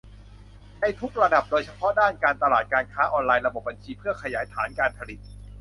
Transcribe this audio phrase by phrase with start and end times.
[0.81, 5.19] ในทุกระดับ โดยเฉพาะด้านการตลาด การค้าออนไลน์ ระบบบัญชี เพื่อขยายฐานการผลิต